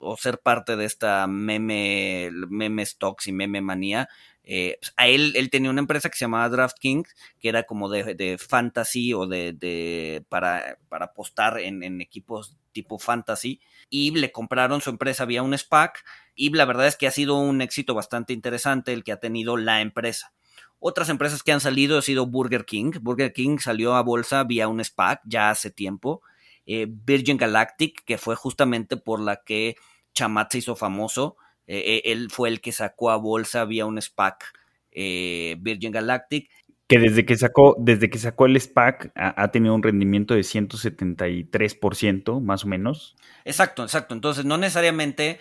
[0.00, 4.08] o ser parte de esta meme, meme stocks y meme manía,
[4.52, 7.88] eh, pues, a él, él tenía una empresa que se llamaba DraftKings, que era como
[7.88, 14.90] de, fantasy o de, para, para apostar en, equipos tipo fantasy, y le compraron su
[14.90, 18.92] empresa vía un SPAC, y la verdad es que ha sido un éxito bastante interesante
[18.92, 20.32] el que ha tenido la empresa.
[20.80, 22.92] Otras empresas que han salido ha sido Burger King.
[23.02, 26.22] Burger King salió a bolsa vía un SPAC ya hace tiempo.
[26.64, 29.76] Eh, Virgin Galactic, que fue justamente por la que
[30.14, 31.36] Chamat se hizo famoso.
[31.66, 34.44] Eh, eh, él fue el que sacó a bolsa vía un SPAC
[34.90, 36.50] eh, Virgin Galactic.
[36.88, 42.40] Que desde que sacó, desde que sacó el SPAC ha, tenido un rendimiento de 173%,
[42.40, 43.14] más o menos.
[43.44, 44.12] Exacto, exacto.
[44.12, 45.38] Entonces, no necesariamente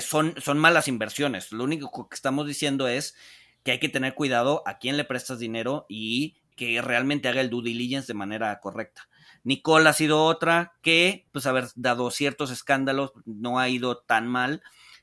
[0.00, 1.52] son, son malas inversiones.
[1.52, 3.14] Lo único que estamos diciendo es
[3.62, 7.50] que hay que tener cuidado a quién le prestas dinero y que realmente haga el
[7.50, 9.06] due diligence de manera correcta.
[9.44, 14.62] Nicole ha sido otra que, pues, haber dado ciertos escándalos, no ha ido tan mal.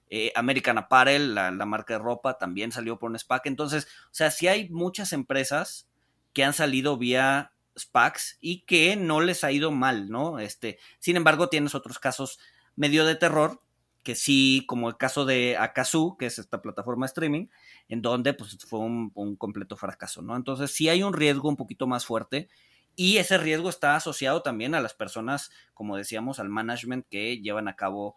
[0.10, 3.46] Eh, American Apparel, la, marca de ropa, también salió por un SPAC.
[3.46, 5.88] Entonces, o sea, sí hay muchas empresas
[6.34, 10.40] que han salido vía SPACs y que no les ha ido mal, ¿no?
[10.40, 12.40] Este, sin embargo, tienes otros casos
[12.76, 13.62] medio de terror,
[14.04, 17.48] que sí, como el caso de Akazu, que es esta plataforma de streaming,
[17.88, 20.36] en donde pues fue un, un, completo fracaso, ¿no?
[20.36, 22.50] Entonces sí hay un riesgo un poquito más fuerte
[22.96, 27.68] y ese riesgo está asociado también a las personas, como decíamos, al management que llevan
[27.68, 28.16] a cabo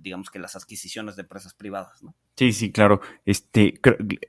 [0.00, 2.14] digamos que las adquisiciones de empresas privadas, ¿no?
[2.36, 3.00] Sí, sí, claro.
[3.24, 3.80] Este,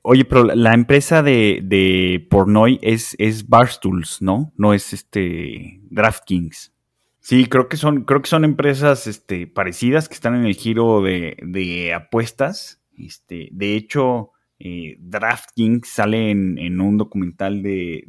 [0.02, 4.52] oye, pero la empresa de, de Pornoy es, es Barstools, ¿no?
[4.58, 6.74] No es este DraftKings.
[7.20, 11.04] Sí, creo que son, creo que son empresas este, parecidas que están en el giro
[11.04, 12.82] de, apuestas.
[12.98, 18.04] Este, de hecho, eh, DraftKings sale en, un documental de,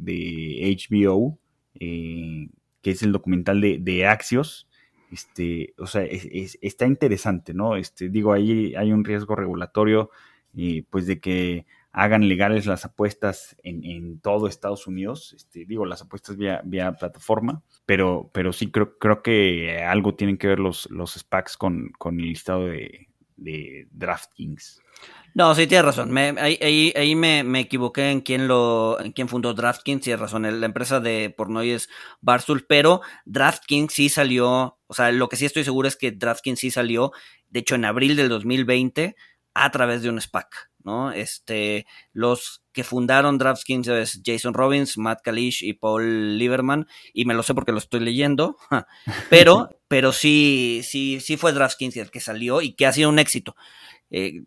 [0.89, 1.37] HBO,
[1.79, 2.49] eh,
[2.81, 4.67] que es el documental de, de Axios
[5.11, 7.75] este, o sea, está interesante, ¿no?
[7.75, 10.09] Este, digo, ahí hay un riesgo regulatorio,
[10.53, 16.01] y pues de que hagan legales las apuestas en, todo Estados Unidos, este, digo, las
[16.01, 20.89] apuestas vía, vía plataforma, pero, pero sí creo, creo que algo tienen que ver los,
[20.89, 23.09] los SPACs con, con el listado de,
[23.41, 24.81] de DraftKings.
[25.33, 26.15] No, sí, tienes razón.
[26.17, 30.03] ahí, ahí, me, equivoqué en quién lo, en quién fundó DraftKings.
[30.03, 30.59] Tienes razón.
[30.59, 34.77] La empresa de Pornoy es Barstool, pero DraftKings sí salió.
[34.87, 37.11] O sea, lo que sí estoy seguro es que DraftKings sí salió.
[37.49, 39.15] De hecho, en abril del 2020
[39.53, 41.11] a través de un SPAC, ¿no?
[41.11, 47.33] Este, los que fundaron DraftKings es Jason Robbins, Matt Kalish y Paul Lieberman, y me
[47.33, 48.57] lo sé porque lo estoy leyendo,
[49.29, 53.19] pero, pero sí, sí, sí fue DraftKings el que salió y que ha sido un
[53.19, 53.55] éxito.
[54.09, 54.41] Eh,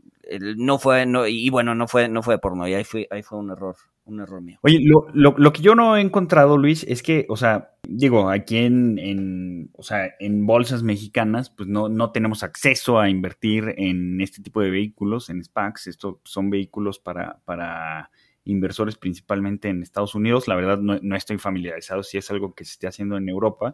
[0.57, 3.39] no fue, no, y bueno, no fue, no fue porno, y ahí fue, ahí fue
[3.39, 4.59] un error, un error mío.
[4.63, 8.29] Oye, lo, lo, lo, que yo no he encontrado, Luis, es que, o sea, digo,
[8.31, 13.75] aquí en, en, o sea, en bolsas mexicanas, pues no, no tenemos acceso a invertir
[13.77, 18.11] en este tipo de vehículos, en SPACs, estos son vehículos para, para
[18.45, 20.49] inversores principalmente en Estados Unidos.
[20.49, 23.73] La verdad no, no, estoy familiarizado si es algo que se esté haciendo en Europa.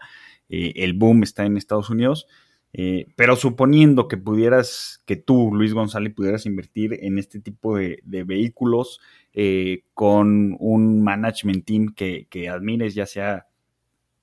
[0.48, 2.26] Eh, el boom está en Estados Unidos.
[2.72, 8.00] Eh, pero suponiendo que pudieras, que tú, Luis González, pudieras invertir en este tipo de,
[8.04, 9.00] vehículos
[9.32, 13.46] eh, con un management team que, admires, ya sea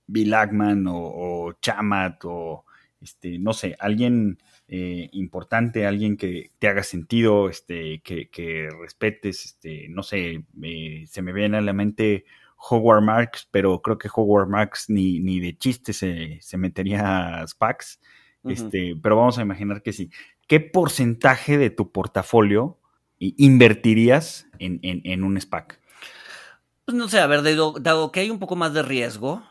[0.06, 2.66] Bill Ackman o, Chamat o,
[3.02, 9.88] este, no sé, alguien eh, importante, alguien que te haga sentido, este, que, respetes, este,
[9.90, 10.44] no sé,
[11.06, 12.26] se me viene a la mente
[12.70, 17.48] Howard Marks, pero creo que Howard Marks ni, ni de chiste se, se metería a
[17.48, 18.00] SPACs.
[18.44, 20.10] este, pero vamos a imaginar que sí.
[20.48, 22.77] ¿Qué porcentaje de tu portafolio
[23.20, 25.80] invertirías en, un SPAC?
[26.86, 29.44] Pues no sé, a ver, dado, que hay un poco más de riesgo,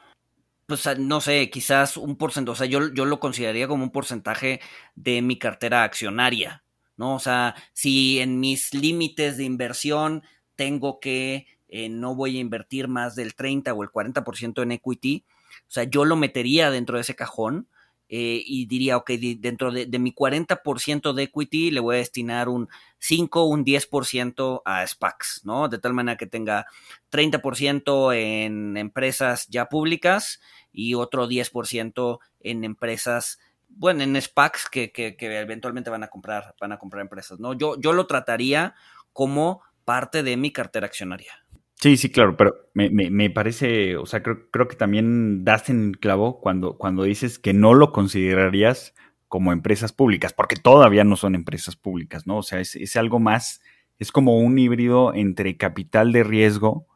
[0.67, 3.91] pues ah, no sé, quizás un porcentaje, o sea, yo, yo lo consideraría como un
[3.91, 4.61] porcentaje
[4.95, 6.65] de mi cartera accionaria,
[6.97, 7.15] ¿no?
[7.15, 10.23] O sea, si en mis límites de inversión
[10.55, 15.25] tengo que eh, no voy a invertir más del 30 o el 40% en equity,
[15.63, 17.69] o sea, yo lo metería dentro de ese cajón
[18.09, 22.69] eh, y diría, ok, dentro de, mi 40% de equity le voy a destinar un
[22.99, 25.69] 5, un 10% a SPACs, ¿no?
[25.69, 26.66] De tal manera que tenga
[27.11, 30.40] 30% en empresas ya públicas
[30.73, 33.38] y otro 10% en empresas
[33.69, 37.53] bueno, en SPACs que, que, que, eventualmente van a comprar, van a comprar empresas, ¿no?
[37.53, 38.75] Yo, yo lo trataría
[39.12, 41.46] como parte de mi cartera accionaria.
[41.79, 45.91] Sí, sí, claro, pero me, me, parece, o sea, creo, creo, que también das en
[45.91, 48.95] el clavo cuando, cuando dices que no lo considerarías
[49.29, 52.39] como empresas públicas, porque todavía no son empresas públicas, ¿no?
[52.39, 53.61] O sea, es, algo más,
[53.99, 56.87] es como un híbrido entre capital de riesgo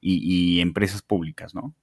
[0.00, 1.74] y, empresas públicas, ¿no?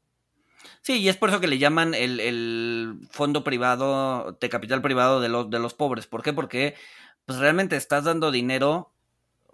[0.82, 5.22] Sí, y es por eso que le llaman el, el fondo privado, de capital privado
[5.22, 6.08] de los, de los pobres.
[6.08, 6.34] ¿Por qué?
[6.34, 6.74] Porque
[7.26, 8.94] pues realmente estás dando dinero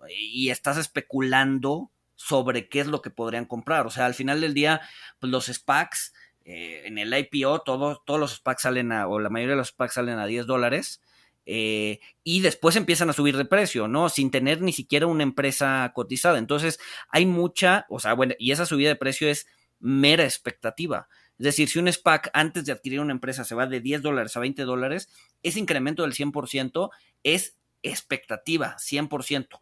[0.09, 1.91] y estás especulando
[2.25, 3.85] sobre qué es lo que podrían comprar.
[3.85, 4.81] O sea, al final del día,
[5.19, 6.13] pues los SPACs,
[6.45, 9.95] eh, en el IPO, todos, los SPACs salen a, o la mayoría de los SPACs
[9.95, 11.01] salen a 10 dólares.
[11.45, 14.07] Eh, y después empiezan a subir de precio, ¿no?
[14.07, 16.37] Sin tener ni siquiera una empresa cotizada.
[16.37, 19.45] Entonces, hay mucha, o sea, bueno, y esa subida de precio es
[19.79, 21.09] mera expectativa.
[21.37, 24.37] Es decir, si un SPAC antes de adquirir una empresa se va de 10 dólares
[24.37, 25.09] a 20 dólares,
[25.41, 26.89] ese incremento del 100%
[27.23, 29.59] es expectativa, 100%.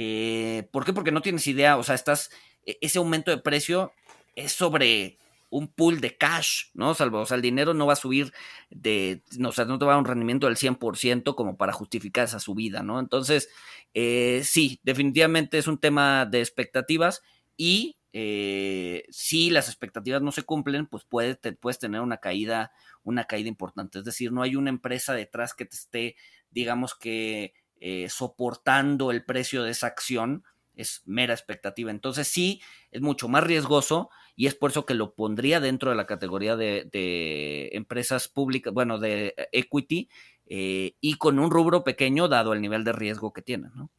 [0.00, 0.92] Eh, ¿Por qué?
[0.92, 2.30] Porque no tienes idea, o sea, estás,
[2.64, 3.92] e, ese aumento de precio
[4.36, 5.18] es sobre
[5.50, 6.94] un pool de cash, ¿no?
[6.94, 8.32] Salvo, o sea, el dinero no va a subir
[8.70, 11.72] de, no, o sea, no te va a dar un rendimiento del 100% como para
[11.72, 13.00] justificar esa subida, ¿no?
[13.00, 13.48] Entonces,
[13.92, 17.20] eh, sí, definitivamente es un tema de expectativas
[17.56, 22.70] y eh, si las expectativas no se cumplen, pues puedes, puedes tener una caída,
[23.02, 23.98] una caída importante.
[23.98, 26.16] Es decir, no hay una empresa detrás que te esté,
[26.52, 31.90] digamos que eh, soportando el precio de esa acción, es mera expectativa.
[31.90, 35.96] Entonces sí, es mucho más riesgoso y es por eso que lo pondría dentro de
[35.96, 40.08] la categoría de, empresas públicas, bueno, de equity
[40.46, 43.90] eh, y con un rubro pequeño dado el nivel de riesgo que tienen, ¿no?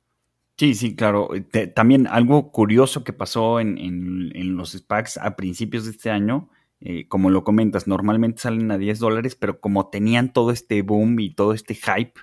[0.60, 1.30] Sí, sí, claro.
[1.74, 6.50] también algo curioso que pasó en, los SPACs a principios de este año,
[6.82, 11.18] eh, como lo comentas, normalmente salen a 10 dólares, pero como tenían todo este boom
[11.22, 12.20] y todo este hype,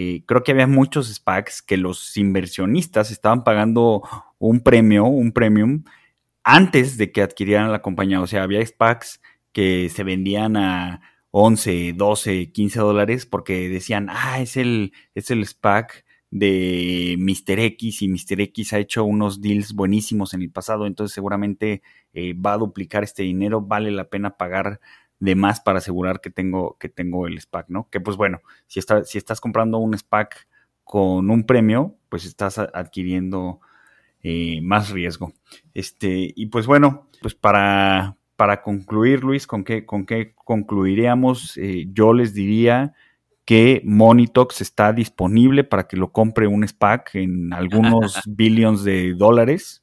[0.00, 4.02] eh, creo que había muchos SPACs que los inversionistas estaban pagando
[4.38, 5.82] un premio, un premium,
[6.44, 8.20] antes de que adquirieran la compañía.
[8.20, 9.20] O sea, había SPACs
[9.52, 11.00] que se vendían a
[11.32, 17.58] 11, 12, 15 dólares porque decían, ah, es el, es el SPAC de Mr.
[17.58, 18.40] X y Mr.
[18.42, 21.82] X ha hecho unos deals buenísimos en el pasado, entonces seguramente
[22.12, 24.78] eh, va a duplicar este dinero, vale la pena pagar
[25.20, 27.88] de más para asegurar que tengo, que tengo el SPAC, ¿no?
[27.90, 30.48] Que pues bueno, si, está, si estás comprando un SPAC
[30.84, 33.60] con un premio, pues estás adquiriendo
[34.22, 35.32] eh, más riesgo.
[35.74, 41.56] Este, y pues bueno, pues para, para concluir, Luis, ¿con qué, con qué concluiríamos?
[41.56, 42.94] Eh, yo les diría
[43.44, 49.82] que Monitox está disponible para que lo compre un SPAC en algunos billions de dólares.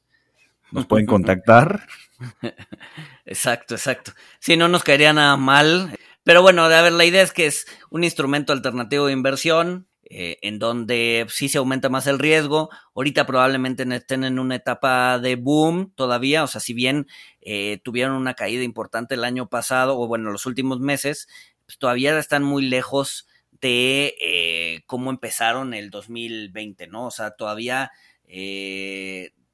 [0.70, 1.82] Nos pueden contactar.
[3.26, 4.12] Exacto, exacto.
[4.40, 5.98] Si no nos caería nada mal.
[6.24, 10.38] Pero bueno, a ver, la idea es que es un instrumento alternativo de inversión eh,
[10.42, 12.70] en donde sí se aumenta más el riesgo.
[12.94, 17.06] Ahorita probablemente estén en una etapa de boom todavía, o sea, si bien
[17.40, 21.28] eh, tuvieron una caída importante el año pasado o bueno, los últimos meses,
[21.66, 23.28] pues todavía están muy lejos
[23.60, 27.06] de eh, cómo empezaron el 2020, ¿no?
[27.06, 27.90] O sea, todavía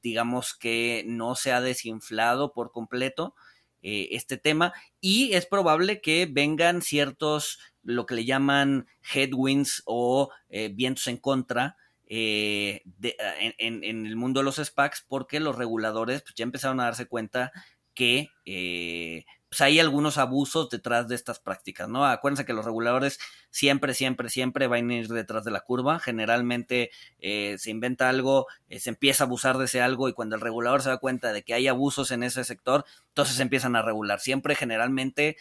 [0.03, 3.35] digamos que no se ha desinflado por completo
[3.83, 10.31] eh, este tema y es probable que vengan ciertos, lo que le llaman headwinds o
[10.49, 11.77] eh, vientos en contra
[12.15, 17.07] eh, en, el mundo de los SPACs porque los reguladores pues, ya empezaron a darse
[17.07, 17.53] cuenta
[17.95, 22.07] que eh, pues hay algunos abusos detrás de estas prácticas, ¿no?
[22.07, 23.19] Acuérdense que los reguladores
[23.51, 25.99] siempre, siempre, siempre van a ir detrás de la curva.
[25.99, 30.37] Generalmente eh, se inventa algo, eh, se empieza a abusar de ese algo y cuando
[30.37, 33.83] el regulador se da cuenta de que hay abusos en ese sector, entonces empiezan a
[33.83, 34.21] regular.
[34.21, 35.37] Siempre, generalmente,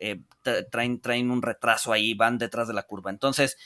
[0.00, 0.18] eh,
[0.72, 3.12] traen, traen un retraso ahí, van detrás de la curva.
[3.12, 3.58] Entonces,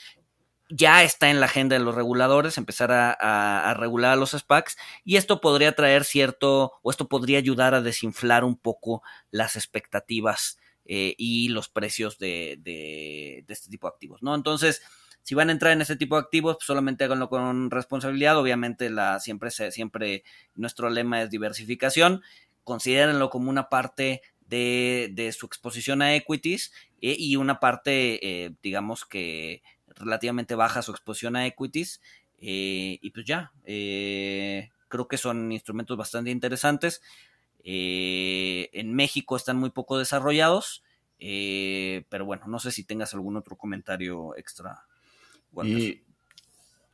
[0.69, 5.15] ya está en la agenda de los reguladores empezar a, regular a los SPACs y
[5.15, 9.01] esto podría traer cierto o esto podría ayudar a desinflar un poco
[9.31, 14.35] las expectativas eh, y los precios de, de, este tipo de activos, ¿no?
[14.35, 14.81] Entonces,
[15.23, 18.37] si van a entrar en este tipo de activos, pues solamente háganlo con responsabilidad.
[18.37, 20.23] Obviamente, la, siempre, siempre
[20.55, 22.21] nuestro lema es diversificación.
[22.63, 28.53] Considérenlo como una parte de, de su exposición a equities eh, y una parte, eh,
[28.63, 29.61] digamos que
[29.99, 32.01] relativamente baja su exposición a equities.
[32.39, 37.01] Eh, y pues ya, eh, creo que son instrumentos bastante interesantes.
[37.63, 40.83] Eh, en México están muy poco desarrollados,
[41.19, 44.83] pero bueno, no sé si tengas algún otro comentario extra.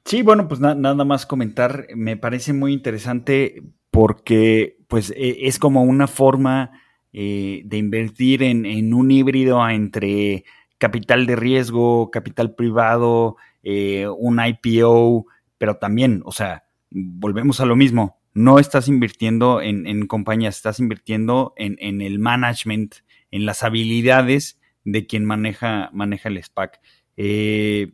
[0.05, 5.83] sí, bueno, pues nada más comentar, me parece muy interesante porque pues e, es como
[5.83, 6.71] una forma
[7.11, 10.45] de invertir en, en un híbrido entre
[10.83, 15.27] capital de riesgo, capital privado, eh, un IPO,
[15.57, 21.53] pero también, o sea, volvemos a lo mismo, no estás invirtiendo en, compañías, estás invirtiendo
[21.55, 22.95] en, el management,
[23.31, 26.81] en las habilidades de quien maneja, maneja el SPAC.
[27.15, 27.93] Eh,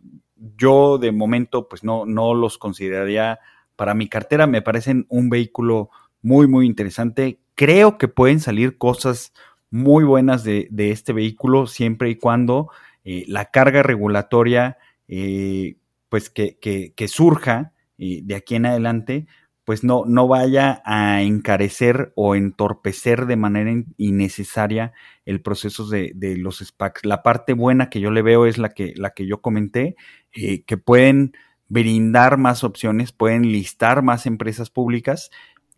[0.58, 3.38] yo de momento, pues no, no los consideraría
[3.76, 5.92] para mi cartera, me parecen un vehículo
[6.24, 7.40] muy, muy interesante.
[7.54, 9.32] Creo que pueden salir cosas
[9.72, 12.70] muy buenas de, este vehículo siempre y cuando
[13.04, 15.78] eh, la carga regulatoria eh,
[16.10, 19.28] pues que, que, surja eh, de aquí en adelante
[19.64, 24.94] pues no, no vaya a encarecer o entorpecer de manera innecesaria
[25.26, 27.06] el proceso de, de, los SPACs.
[27.06, 29.96] La parte buena que yo le veo es la que, la que yo comenté,
[30.32, 31.34] que pueden
[31.68, 35.30] brindar más opciones, pueden listar más empresas públicas,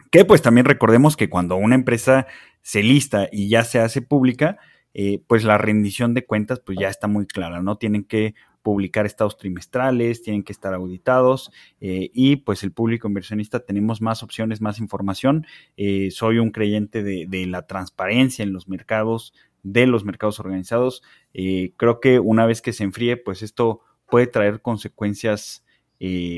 [0.09, 2.27] que pues también recordemos que cuando una empresa
[2.61, 4.57] se lista y ya se hace pública,
[4.93, 7.77] eh, pues la rendición de cuentas pues ya está muy clara, ¿no?
[7.77, 13.61] Tienen que publicar estados trimestrales, tienen que estar auditados eh, y pues el público inversionista
[13.61, 15.47] tenemos más opciones, más información.
[15.77, 19.33] Eh, soy un creyente de, la transparencia en los mercados,
[19.63, 21.01] de los mercados organizados.
[21.33, 25.63] creo que una vez que se enfríe, pues esto puede traer consecuencias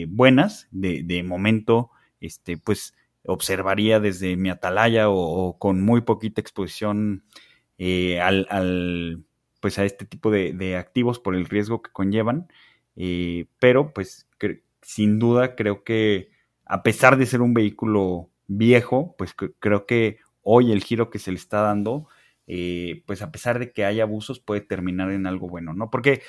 [0.07, 0.67] buenas.
[0.71, 1.89] De, de momento,
[2.21, 2.93] este, pues
[3.25, 7.23] observaría desde mi atalaya o, con muy poquita exposición
[7.77, 9.25] eh, al,
[9.59, 12.47] pues a este tipo de, activos por el riesgo que conllevan.
[12.95, 14.27] Eh, pero pues
[14.81, 16.29] sin duda creo que
[16.65, 21.31] a pesar de ser un vehículo viejo, pues creo que hoy el giro que se
[21.31, 22.07] le está dando,
[22.47, 25.89] eh, pues a pesar de que haya abusos, puede terminar en algo bueno, ¿no?
[25.89, 26.21] Porque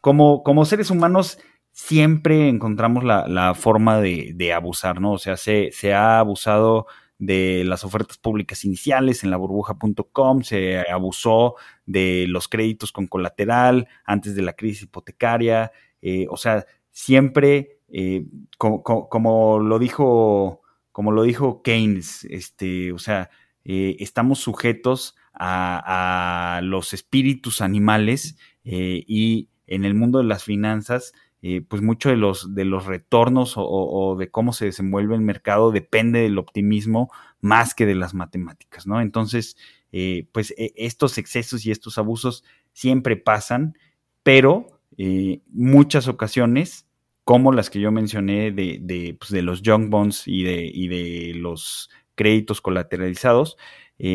[0.00, 1.38] como, como seres humanos
[1.74, 5.12] siempre encontramos la, forma de, abusar, ¿no?
[5.12, 6.86] O sea, se, se, ha abusado
[7.18, 13.88] de las ofertas públicas iniciales en la burbuja.com, se abusó de los créditos con colateral
[14.04, 18.24] antes de la crisis hipotecaria, eh, o sea, siempre, eh,
[18.56, 20.62] como, lo dijo,
[20.92, 23.30] como lo dijo Keynes, este, o sea,
[23.64, 31.12] eh, estamos sujetos a, los espíritus animales y en el mundo de las finanzas
[31.46, 35.72] eh, pues mucho de los, de los retornos o, de cómo se desenvuelve el mercado
[35.72, 39.02] depende del optimismo más que de las matemáticas, ¿no?
[39.02, 39.54] Entonces,
[39.92, 43.76] eh, pues e, estos excesos y estos abusos siempre pasan,
[44.22, 46.86] pero eh, muchas ocasiones,
[47.24, 50.88] como las que yo mencioné de, de, pues de los junk bonds y de, y
[50.88, 53.58] de los créditos colateralizados,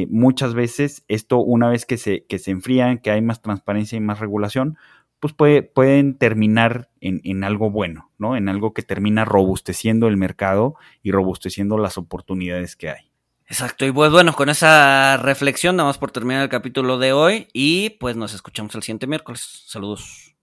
[0.09, 4.01] muchas veces esto una vez que se, que se enfrían, que hay más transparencia y
[4.01, 4.77] más regulación,
[5.19, 8.35] pues pueden terminar en, algo bueno, ¿no?
[8.37, 13.11] En algo que termina robusteciendo el mercado y robusteciendo las oportunidades que hay.
[13.47, 17.91] Exacto, y pues bueno, con esa reflexión damos por terminar el capítulo de hoy y
[17.91, 19.63] pues nos escuchamos el siguiente miércoles.
[19.65, 20.35] Saludos.